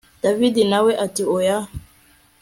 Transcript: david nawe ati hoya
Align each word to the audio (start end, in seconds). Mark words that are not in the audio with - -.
david 0.23 0.55
nawe 0.71 0.91
ati 1.05 1.21
hoya 1.29 1.57